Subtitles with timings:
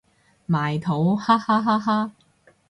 [0.47, 2.11] 埋土哈哈哈哈